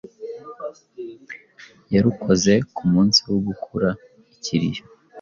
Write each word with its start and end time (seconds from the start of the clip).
yarukoze 1.93 2.53
ku 2.75 2.83
munsi 2.93 3.19
wo 3.29 3.37
gukura 3.47 3.89
ikiriyo 4.33 4.83